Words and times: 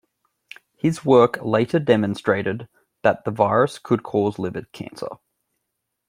His 0.77 1.05
work 1.05 1.37
later 1.43 1.77
demonstrated 1.77 2.67
that 3.03 3.23
the 3.23 3.29
virus 3.29 3.77
could 3.77 4.01
cause 4.01 4.39
liver 4.39 4.63
cancer. 4.71 5.17